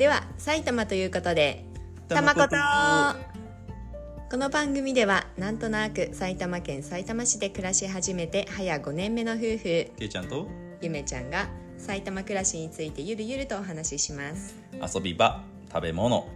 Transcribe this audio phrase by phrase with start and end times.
[0.00, 1.62] では埼玉ということで
[2.08, 2.56] たたまこと
[4.30, 9.62] この番組ではなんとなく埼玉県埼玉市で暮らし始めて早5年目の夫婦
[9.98, 10.48] けいちゃんと
[10.80, 14.56] ゆめちゃんが埼玉暮らしについてゆるゆるとお話しします。
[14.72, 16.26] 遊び場食べ物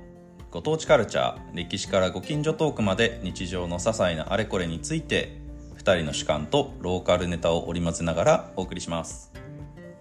[0.50, 5.38] ご当地カルチャー歴史からご近所トークまで日常の些細なあれこれについて
[5.78, 9.32] 2人の主観とローカルネタを織り交ぜながらお送りします。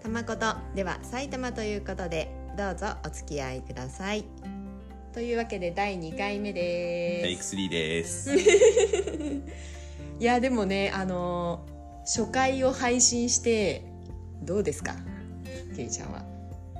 [0.01, 4.23] たまことでは埼玉ということでどうぞお付き合いください。
[5.13, 8.31] というわけで第2回目テイクです3です。
[10.19, 11.65] いやでもねあの
[12.01, 13.83] 初回を配信して
[14.43, 14.95] どうですか？
[15.75, 16.23] けいちゃんは。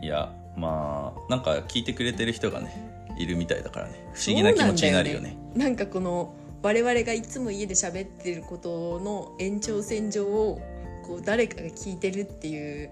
[0.02, 2.72] いやまあなんか聞いてくれてる人がね
[3.18, 3.96] いるみたいだからね。
[4.14, 5.30] 不思議な気持ちになるよね。
[5.30, 5.64] なんね。
[5.66, 10.62] なんかこの我々がいつも家で喋ってることの延長線上を
[11.04, 12.90] こう誰かが聞いてるっていう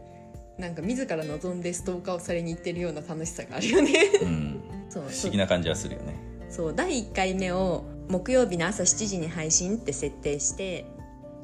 [0.62, 3.92] なんか自ら望んでストーカーをされに行ってるような楽しさがあるよね。
[4.22, 4.62] うん。
[4.90, 5.04] そう。
[5.10, 6.16] 不思議な感じはするよね。
[6.50, 6.76] そう。
[6.76, 10.86] 第1回目を木曜日の朝7時に配信って設定して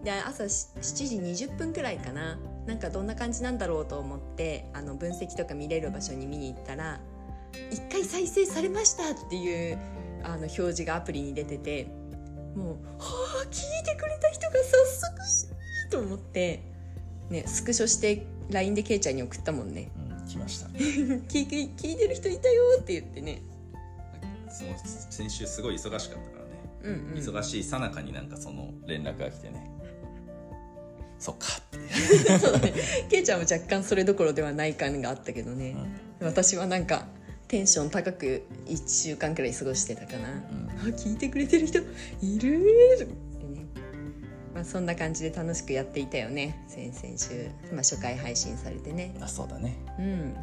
[0.04, 2.38] で朝7時20分くらいかな。
[2.68, 7.00] なんかどんな感じなんだろうと思ってあの分析とか見れる場所に見に行ったら
[7.72, 9.78] 「1回再生されました」っていう
[10.22, 11.88] あの表示がアプリに出てて
[12.56, 13.06] もう「は
[13.42, 15.16] あ聞いてくれた人が早速
[15.48, 16.62] いる!」と思って、
[17.30, 19.90] ね、スクショして LINE でケイちゃんに送ったもんね。
[20.02, 23.42] うん来ました「聞い聞いてる人いたよ」って言ってね。
[24.50, 24.76] その
[25.10, 26.52] 先週すごい忙しかったからね。
[26.84, 27.20] うんうん。
[27.20, 29.70] 忙しいさなかになんかその連絡が来てね。
[31.20, 31.78] そっかって、
[32.40, 32.74] そうだね。
[33.10, 35.76] ケイちゃんは若干それどころではない感があったけどね、
[36.20, 37.08] 私はなんか
[37.48, 40.70] テンション高く1週間くらい過ごしてたかな、うん。
[40.80, 41.80] あ聞いてくれてる人
[42.22, 43.08] いる
[44.58, 46.66] まあ、そんな感じで楽しくやっていたよね。
[46.68, 49.14] 先々週、まあ、初回配信されてね。
[49.22, 49.78] あそうだね。
[50.00, 50.36] うん。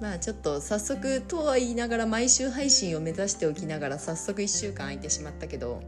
[0.00, 5.82] まあちょっと早速とは言いながら毎週配信を目指しておきながら早速1週間空いてしまったけど。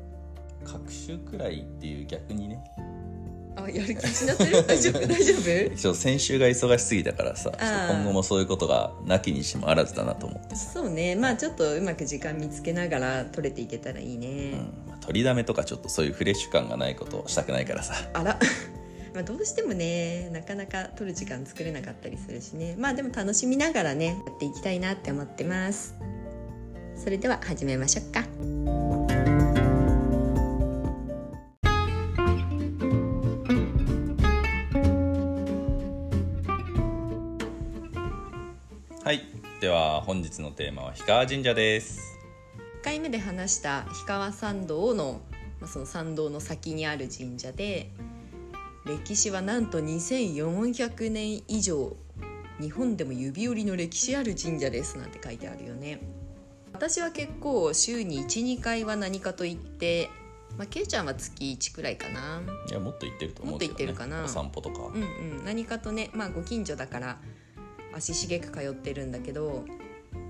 [0.63, 2.63] 各週くらいっていう逆にね。
[3.57, 4.53] あやる気失ってる？
[4.69, 5.07] 大丈夫？
[5.07, 5.35] 大丈
[5.71, 5.77] 夫？
[5.77, 11.17] ちょ先週が忙しすぎたからさ今後もそういうことがなきにしもあらずだなと思ってさ、そうね。
[11.17, 14.59] まあちょっとうまく時間見つけながら撮れていけたらいいね、うん。
[14.87, 17.95] まあ取りだめとかちょっとそういうフレッシュ感がないことをしたくないからさ。
[18.15, 18.39] あら。
[19.13, 22.77] まあどうしてもねなかなか撮る時間作れなかったりするしね。
[22.79, 25.95] まあでも楽しみながらねやっていきたいなって思ってます。
[26.97, 28.25] それでは始めましょうか。
[39.05, 39.21] はい。
[39.61, 41.99] では本日のテーマは氷川神社です。
[42.09, 42.12] 1
[42.83, 45.21] 回目で話した氷川参道の、
[45.61, 47.91] まあ、その参道の先にある神社で
[48.85, 51.97] 歴史はなんと2400年以上
[52.61, 56.01] 日本でも指折りの歴史ある神社ですなんて書いてあるよね。
[56.73, 60.11] 私は結構週に12回は何かと言って
[60.59, 62.43] まあ、ケイちゃんは月1くらいかな。
[62.69, 64.25] いやもっと行ってると思うけど、ね、もっと行ってるかな。
[64.25, 64.95] お散歩とか、うん
[65.39, 65.45] うん。
[65.45, 67.19] 何かとねまあご近所だから
[67.95, 69.65] 足しげく通ってるんだけど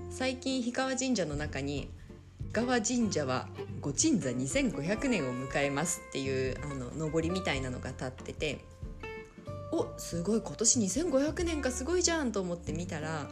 [0.09, 2.02] 最近氷川神社の中に「氷
[2.53, 3.47] 川神社は
[3.81, 8.59] ご鎮座2500年を迎えます」っていうあの上りみたいなのが立ってて
[9.71, 13.27] おすごい今年2500年かすごいじゃんと思って見たら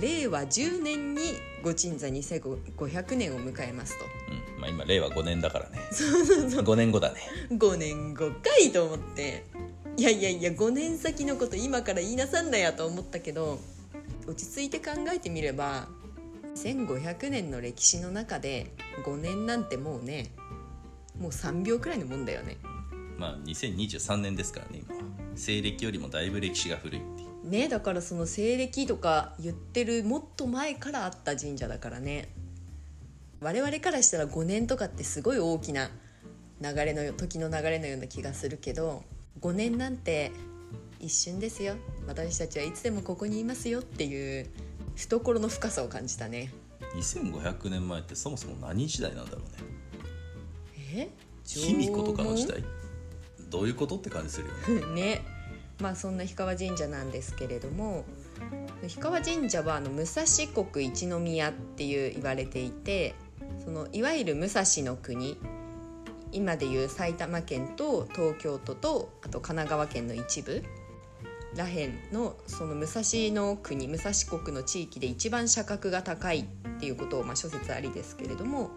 [0.00, 1.34] 令和10年に
[1.64, 4.04] ご鎮座2500年を迎えますと。
[4.04, 5.78] うんまあ、今令和5年だからね。
[5.90, 6.62] そうそうそう。
[6.62, 7.20] 5年後だね。
[7.50, 9.44] 5年後かいと思って。
[9.96, 13.60] いやいやいや5年先のこと今から言いなさんなやと思ったけど
[14.26, 15.88] 落ち着いて考えてみれば
[16.54, 18.72] 1500年の歴史の中で
[19.04, 20.30] 5年なんてもうね
[21.18, 22.56] もう3秒くらいのもんだよね。
[23.18, 25.02] まあ2023年ですからね今は。
[25.36, 27.50] 西暦よりもだいぶ歴史が古いっていう。
[27.50, 32.28] ねだからその西暦とか言ってるもっと前からあった神社だからね。
[33.40, 35.90] 我々からしたら5年とかってすごい大きな
[36.60, 39.04] 流れのよ時の流れのような気がするけど
[39.40, 40.32] 5年なんて
[40.98, 41.74] 一瞬ですよ。
[42.06, 44.46] 私たちはいつでもここにいますよっていう
[44.96, 46.52] 懐の深さを感じたね。
[46.96, 49.64] 2500年前ってそもそも何時代なんだろうね。
[50.94, 51.08] え？
[51.44, 52.64] 卑弥呼とかの時代？
[53.50, 54.94] どういうことって感じするよね。
[54.94, 55.34] ね。
[55.80, 58.04] まあそんな氷川神社なんですけれども
[58.82, 60.24] 氷川神社はあの武蔵
[60.64, 63.14] 国一宮っていう言われていて
[63.64, 65.36] そのいわゆる武蔵の国
[66.32, 70.64] 今でいう埼玉県と東京都とあと神奈川県の一部
[71.56, 73.02] らへんのその武蔵
[73.32, 76.44] の国武蔵国の地域で一番社格が高いっ
[76.80, 78.70] ていうことを、まあ、諸説ありですけれども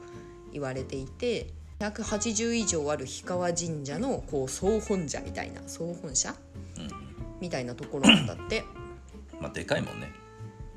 [0.53, 1.47] 言われていて
[1.79, 6.33] 180以上ある氷川神社のこう総本社みたいな総本社
[6.77, 7.07] うん。
[7.39, 8.63] みたいなところなんだって。
[9.39, 10.11] まあでかいもんね。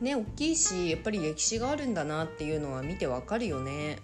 [0.00, 3.98] ね大きいしやっぱり歴史があるんだなっていうのは見てわかるよね。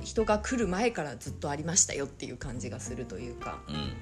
[0.00, 3.60] 人が来る前からずっとありましたよっていう感じがするというか。
[3.68, 3.92] うん。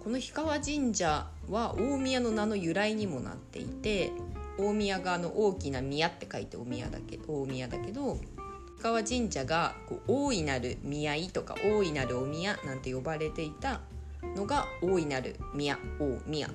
[0.00, 4.12] この氷川神社は大宮の名の由来にもなっていて
[4.58, 8.18] 大宮があの大きな宮って書いて大宮だけど大宮だけど
[8.82, 13.80] 氷川神社がこう大いなる宮井とか大いなるお宮なんて呼ばれていた
[14.36, 16.48] のが大いなる宮大宮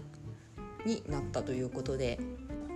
[0.86, 2.20] になったということで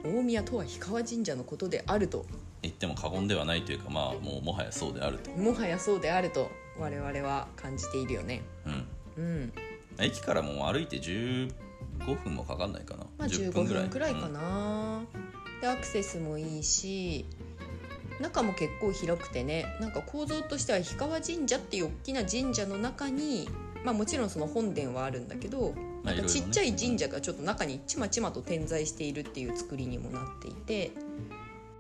[0.04, 2.26] 大宮とは氷川神社のことであると。
[2.62, 5.32] 言っても過言ではないというかまあもうもはやそうであると。
[5.32, 8.42] もはやそうであると我々は感じているよね。
[8.66, 8.88] うん。
[9.18, 9.54] うん、
[10.00, 11.00] 駅からもう歩いて
[12.16, 15.02] 15分もかかんないかな、まあ、15分くらいかな、
[15.62, 17.26] でアクセスもいいし
[18.20, 23.48] 中も結構広くてねなんか構造としては氷川神社っていう大きな神社の中に、
[23.84, 25.74] まあ、もちろんその本殿はあるんだけど
[26.04, 30.92] まあなんかちっちゃい神社がちょっと中にちまちまと点在しているっていう作りにもなっていて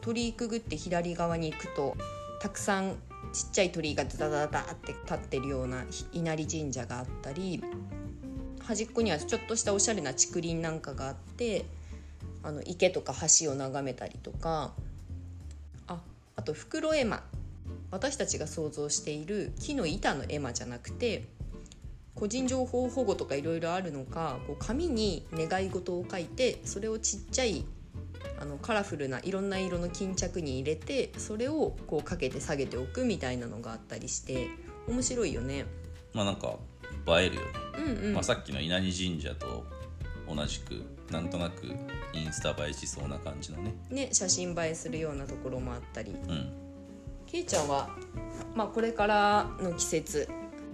[0.02, 1.96] 鳥居くぐって左側に行くと
[2.42, 2.96] たくさん
[3.34, 5.84] ちっちゃい鳥居がダダダダって立ってるような
[6.14, 7.62] 稲荷神社があったり
[8.70, 11.66] 端っこにはちょっとしたおしゃれな竹林なんかがあって
[12.44, 14.74] あの池とか橋を眺めたりとか
[15.88, 15.98] あ
[16.36, 17.24] あと袋絵馬
[17.90, 21.26] 私たちが想像している木の板の絵馬じゃなくて
[22.14, 27.66] 個人情報保護とかいろいろあるのかこう紙に願い事を書いてそれをちっちゃい
[28.40, 34.48] あのカラフルないろんな色の巾着に入れてそれをこうかけて下げておくみたいなのがあったりして
[34.88, 35.66] 面白いよね。
[36.14, 36.58] まあなんか
[37.08, 37.48] 映えるよね、
[37.78, 38.14] うんうん。
[38.14, 39.66] まあ、さっきの稲荷神社と
[40.28, 41.66] 同じくなんとなく
[42.14, 43.76] インスタ映えしそうな感じのね。
[43.90, 46.12] ね、写真映えするようなところもあったり。
[46.12, 46.54] うん。
[47.26, 47.90] けいちゃんは、
[48.56, 50.30] まあ、これからの季節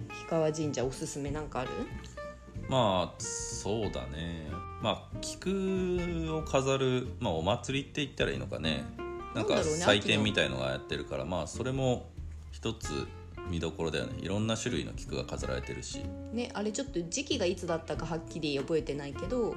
[0.08, 1.70] 氷川神社おすすめなんかある？
[2.68, 4.48] まあそうだね。
[4.82, 8.84] まあ菊を飾る、まあ、お祭りって言ったらいいのかね。
[9.34, 12.08] なんか祭典みたいのがやってるからまあそれも
[12.52, 13.06] 一つ
[13.50, 14.18] 見どころだよね。
[14.20, 16.00] いろんな種類の菊が飾られてるし。
[16.32, 19.54] ねあれちょっと時期がいつだったかはっきり覚えてないけど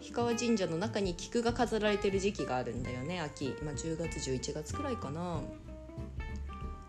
[0.00, 5.40] 氷川神社の中に菊が飾られてる時期があるんだよね秋、まあ、10月11月くらいかな。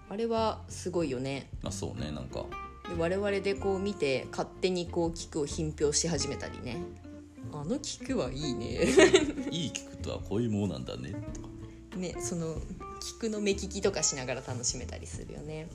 [0.09, 1.49] あれはすごいよね。
[1.61, 2.45] まあそうねなんか。
[2.87, 6.77] で我々でこう見て勝手にこう菊を品評し始めたりね。
[7.51, 8.85] あの菊はいいね。
[9.49, 11.55] いい菊とはこういうものなんだねとか。
[11.97, 12.55] ねその
[12.99, 15.67] 菊の目利きとかしながら楽しめたりするよね、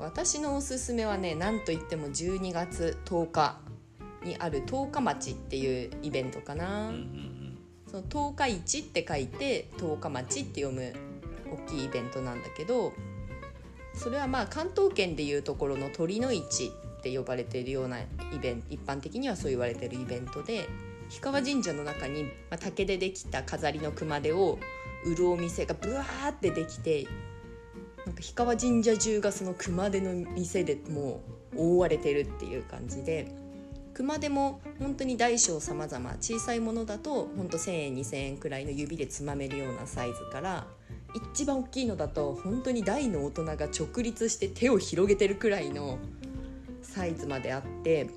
[0.00, 3.60] 私のおすすめはねなんといっても12月10日
[4.24, 7.40] にある十日町っていうイベントかな、うんうん
[7.90, 10.92] その十日市って書いて十日町って読む
[11.52, 12.92] 大きいイベントなんだけど
[13.94, 16.70] それはまあ関東圏でいうところの鳥の市
[17.00, 18.06] って呼ばれているようなイ
[18.40, 20.68] ベント一般的にはそう言われているイベントで
[21.08, 24.60] 氷川神社の中に、まあ、竹でできた飾りの熊手を
[25.04, 27.08] 売るお店がブワーってできて
[28.10, 31.22] なんか氷川神社中がその熊手の店でも
[31.54, 33.28] う覆われてるっていう感じで
[33.94, 40.66] 熊手も本当に大小様々小さいものだと本当1,000円2,000円くらいの指でつまめるようなサイズから
[41.32, 45.98] 一番大きいのだと本当に大の大人が直立して手を広げてるくらいの
[46.82, 48.08] サイズまであって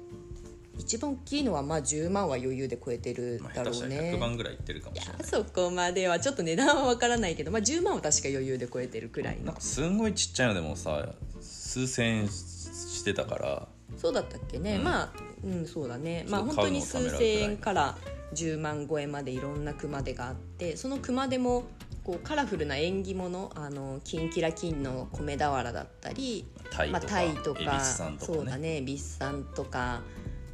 [0.78, 4.14] 一番大きいのはまあ10万は余裕で超えてるだろうね。
[4.16, 5.24] 100万ぐらいいってるかもしれない。
[5.24, 9.46] そこまではちょっと値段は分からないけど、まあ、10万は確か余裕で超えてるくらいの。
[9.46, 13.68] なんかすんごいちっちゃいのでもさ数千円してたから。
[13.98, 14.84] そうだったっけね、うん。
[14.84, 16.26] まあうんそうだね。
[16.28, 17.98] まあ本当に数千円から
[18.34, 21.66] 10万超えまでいろんな熊手があってその熊手も
[22.04, 26.46] こうカラフルな縁起物あのキンキラキンの米俵だったり
[26.92, 28.18] まあ、タイとか,、タイとかね。
[28.20, 28.78] そうだね。
[28.78, 30.02] 恵比寿さんとか、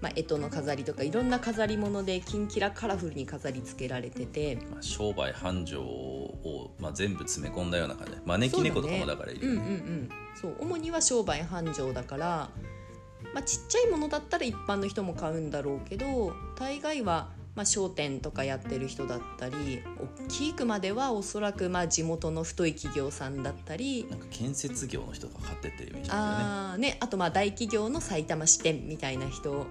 [0.01, 4.56] まあ、干支の飾りとかいろんな飾り物でキンキラカラフルに飾り付けられてて。
[4.72, 8.12] まあ、商売繁盛を、まあ、全部詰め込んだような感じ。
[8.12, 9.68] で招き猫とかもだからいるうんよね。
[9.68, 12.50] うんうんそう主には商売繁盛だから、
[13.34, 19.82] まあ、ちっちゃいものだったら一般の人も買うんだろうけど大概は、まあ、商店とかやってる人だったり
[20.24, 24.06] 大きい熊ではおそらくまあ地元の太い企業さんだったり。
[24.10, 26.27] なんか建設業の人が買ってってるイメージだよね。
[26.29, 29.68] あ,、ね、あとまあ大企業の埼玉支店みたいな人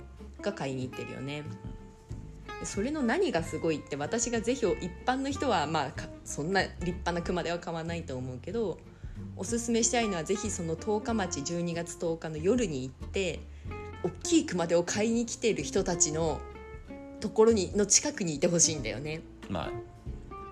[0.51, 1.45] が買いに行ってるよね。
[2.61, 8.79] でそれの何がすごいって私がぜひ一般の人はまあかそんな立派な熊では買わないと思うけど
[9.37, 13.41] おすすめしたいのはぜひその十日町12月10日の夜に行って
[14.03, 16.41] 大きい熊手を買いに来ている人たちの
[17.21, 19.23] ところにの近くにいてほしいんだよね。
[19.49, 19.71] まあ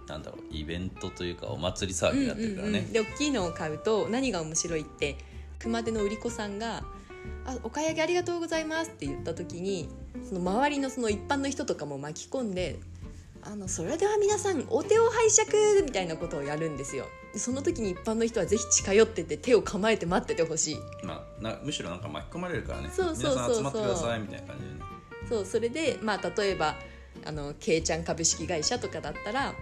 [0.08, 5.16] なんだろうイベントというかお祭り騒ぎになってるからね、うんうんうんで大きいのを買うと何が面白いって
[5.58, 6.84] 熊手の売り子さんが
[7.44, 9.88] 「あお買い上げありがとうございます」って言った時に
[10.28, 12.78] その周りのその一般の人とかも巻き込んで
[13.42, 17.06] 「あのそれでは皆さんお手を拝借みたいなことをやるんですよ。
[17.32, 20.76] でその時に一般の人はぜひ近寄ってて手を構えて待っててほしい。
[21.04, 22.90] まあ、なむしろなんか巻き込まれるからね。
[22.92, 23.36] そうそうそうそう。
[23.36, 24.96] 皆さん集まってくださいみたいな感じでね
[25.28, 26.76] そうそれでまあ例えば
[27.24, 29.54] あのけいちゃん株式会社とかだったら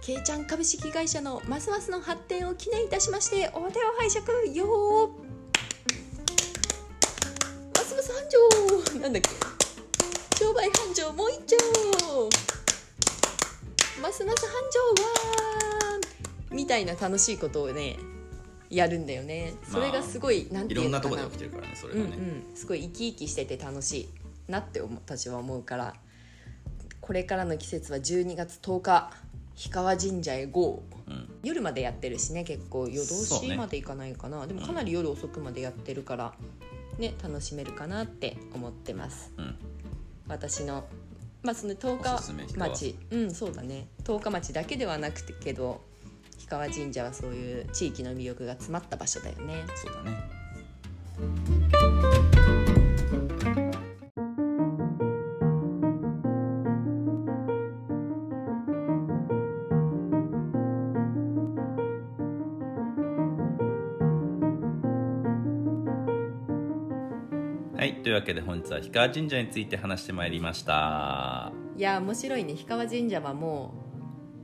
[0.00, 5.25] けいちゃん株式会社のますますの発展を記念いたしましてお手を拝借よー
[9.00, 9.30] なんだっけ？
[10.38, 11.56] 商売繁盛もう一丁。
[14.02, 17.96] ますます繁盛わーみたいな楽しいことをね
[18.68, 19.54] やるんだよね。
[19.70, 24.08] それがすごい、なんていろんなとこで起きてるからねそれうんうがね、ん、すごい生き生きしてて楽しい
[24.50, 25.94] なって思私は思うから。
[27.00, 29.12] これからの季節は12月10日
[29.56, 31.28] 氷川神社へ GO うん。
[31.44, 32.88] 夜までやってるしね結構。
[32.88, 36.34] 夜通しまで行かないかな、でもかなり夜遅くまでやってるから
[36.98, 39.32] ね楽しめるかなって思ってます。
[39.36, 39.56] うん。
[40.28, 40.84] 私の
[41.42, 42.98] まあその10おすすめ日町。
[43.10, 43.88] うんそうだね。
[44.04, 45.80] 10日町だけではなくてけど
[46.36, 49.64] 氷川神社はそういう地域の魅力が詰まった場所だよね。
[49.74, 50.35] そうだね
[68.16, 71.52] わけで本日は氷川神社について話してまいりました。
[71.76, 72.54] いや面白いね。
[72.54, 73.74] 氷川神社はも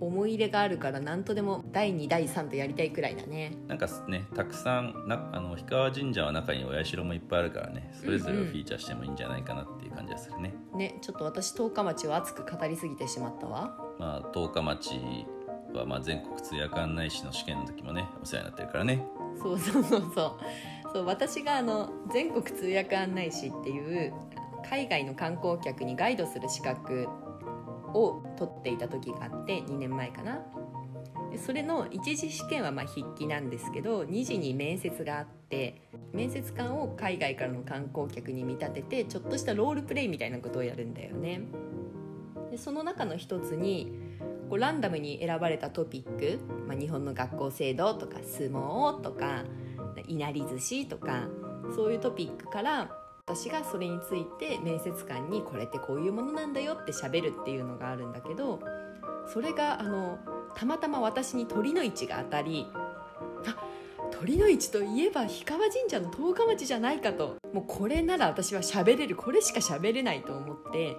[0.00, 3.57] う思い入れがあるから何とでも第2第3とやりたいくらいだね。
[3.69, 7.91] なんかねたくさんなあの氷川神社は中にお社もいっぱいあるからね。
[7.95, 13.75] それぞれをフィーチャーしてもいいんじゃないかなっていう感じがするね、ねちょっと私十日町を熱く語りすぎてしまったわ。
[13.99, 15.00] まあ十日町
[15.73, 19.07] はまあ全国通訳案内士の試験の時もねお世話になってるからね。
[19.41, 24.12] そうそうそうそうそう私があの全国通訳案内士っていう
[24.68, 27.08] 海外の観光客にガイドする資格
[27.94, 30.40] を取っていた時があって2年前かな。
[31.30, 35.80] でそれの一次試験はま筆記なんですけど2次に面接があって
[36.12, 41.40] 面接官を海外からの観光客に見立ててちょっとしたロールプレイみたいなことをやるんだよね。
[42.50, 43.90] でその中の一つに
[44.50, 49.44] こうランダムに選ばれたトピック、まあ、日本の学校制度とか相撲とか
[50.09, 51.28] いなり寿司とか
[51.75, 52.90] そういうトピックから
[53.26, 58.61] 私がそれについて面接官にこれってこういうものなんだよって喋るっていうのがあるんだけど
[59.32, 60.18] それがあの
[60.54, 63.56] たまたま私に鳥の市が当たりあ
[64.11, 70.97] 鳥の市といえば氷川神社の十日町じゃないかともうこれなら私は喋れるこれしか喋れないと思って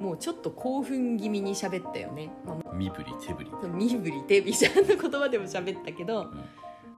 [0.00, 3.50] もうちょっと興奮気味に喋ったよね、まあ身振り手振り。
[3.68, 6.32] 身振り手振りちゃんの言葉でも喋ったけど、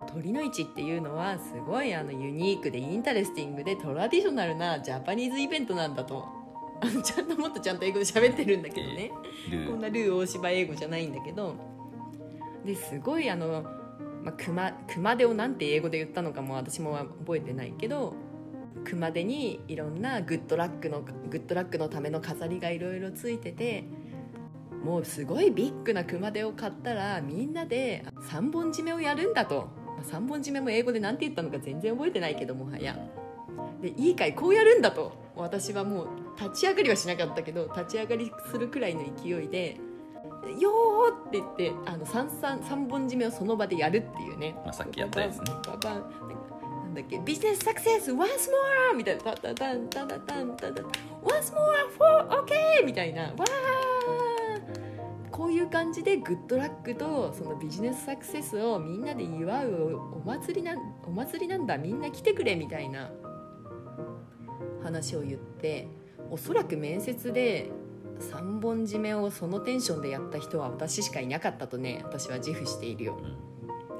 [0.03, 6.27] 酉の市っていうのはすごいあのユニークで interesting で traditional な Japanese event なんだと。
[7.05, 9.13] ちゃんともっとちゃんと英語で喋ってるんだけどね。
[9.69, 11.55] こんなルー大柴英語じゃないんだけど。
[12.65, 13.63] ですごいあの、
[14.23, 18.15] まあ、熊熊手をなんて英語で言ったのかも私も覚えてないけど
[18.85, 23.85] 熊手にいろんなグッドラックのグッドラックのための飾りがいろいろついてて
[24.85, 32.97] もうすごいビッグな熊手を買ったらみんなで3本締めをやるんだと、まあ、3本締めも英語で何て言ったのか全然覚えてないけどもはや。
[33.81, 35.13] でいいかいこうやるんだと。
[35.37, 36.09] 私はもう
[36.39, 39.79] 立ち上がりはしなかったけど立ち上がりするくらいの勢いで
[40.61, 45.45] 「よー!」って言ってあの 3, 3, 3本締めをその場でやるっていうね、まあさっきやったやつね。
[45.67, 47.19] ババンなんだっけ？
[47.21, 48.17] ビジネスサクセス once
[48.93, 48.97] more!
[48.97, 49.23] みたいな。
[49.23, 50.85] タタタンタタタンタタタン。
[51.23, 53.23] once more for OK みたいな。
[53.23, 53.35] わー
[55.33, 63.11] こういう感じでグッドラックとそのビジネスサクセスをみんなで祝うお祭りなんお祭りなんだみんな来てくれみたいな
[64.83, 65.89] 話を言って
[66.31, 67.71] おそらく面接で
[68.21, 73.15] 3本締めをそのテンションでやった人は私しかいなかったとね私は自負しているよ。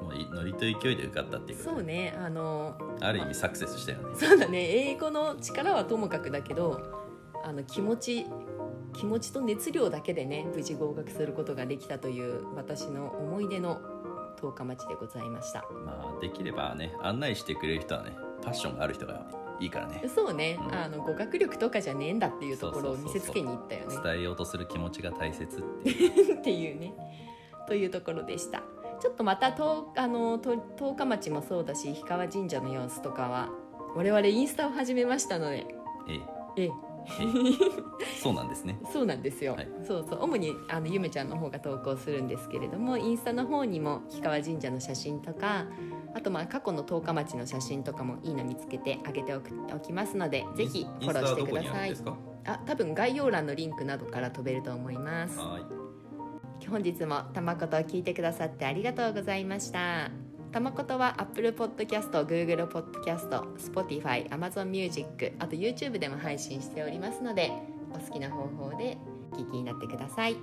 [0.01, 4.15] もういノリと勢いで受かったっていうそうねあのある意味サクセスしたよね。
[4.15, 6.79] そうだね英語の力はともかくだけど
[7.43, 8.27] あの気持ち
[8.93, 13.81] 気持ちと熱量だけでね無事合格することができたという私の思い出の
[14.41, 15.65] 十日町でございました。
[15.85, 19.25] まあできればね案内してくれる人はねパッションがある人が
[19.59, 20.03] いいからね。
[20.13, 20.73] そうね、うん。
[20.73, 23.97] あの語学力とかじゃねえんだっていうところを見せつけに行ったよね。
[24.03, 26.35] 伝えようとする気持ちが大切っていう。
[26.39, 26.93] っていうね。
[27.67, 28.63] というところでした。
[28.99, 33.49] ちょっとまたとあのと十日町もそうだし氷川神社の様子とかは
[33.95, 35.65] 我々インスタを始めましたので。
[36.07, 36.19] ええ。
[36.55, 36.92] ええ
[38.21, 38.79] そうなんですね。
[38.91, 39.67] そうなんですよ、はい。
[39.85, 40.19] そうそう。
[40.23, 45.65] 主にあのゆめちゃんの方が投稿するんですけれどもインスタの方にも氷川神社の写真とか
[46.15, 49.41] あとまあ過去の十日町の写真とかもいいの見つけてあげてお
[49.79, 51.95] きますのでぜひフォローしてください。
[52.45, 55.39] あ多分概要欄のリンクなどから飛べると思います。
[55.39, 55.83] はい。
[56.67, 60.09] 本日もたまことを聞いてくださってありがとうございました
[60.53, 67.51] たまことは Apple Podcast、Google Podcast、Spotify、Amazon Music あと YouTube でも配信しておりますので
[67.91, 68.97] お好きな方法で
[69.31, 70.37] お聞きになってください。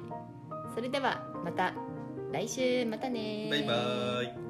[0.74, 1.74] それではまた
[2.32, 4.49] 来週またねバイバイ。